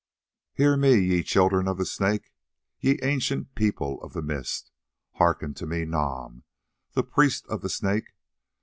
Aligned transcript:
"Hear 0.55 0.75
me, 0.77 0.95
ye 0.99 1.21
Children 1.21 1.67
of 1.67 1.77
the 1.77 1.85
Snake, 1.85 2.31
ye 2.79 2.97
ancient 3.03 3.53
People 3.53 4.01
of 4.01 4.13
the 4.13 4.23
Mist! 4.23 4.71
Hearken 5.17 5.53
to 5.53 5.67
me, 5.67 5.85
Nam, 5.85 6.43
the 6.93 7.03
priest 7.03 7.45
of 7.49 7.61
the 7.61 7.69
Snake! 7.69 8.15